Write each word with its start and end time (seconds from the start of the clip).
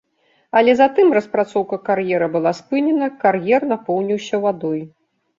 Але 0.59 0.71
затым 0.77 1.07
распрацоўка 1.17 1.77
кар'ера 1.89 2.29
была 2.35 2.53
спынена, 2.59 3.09
кар'ер 3.25 3.61
напоўніўся 3.73 4.35
вадой. 4.47 4.81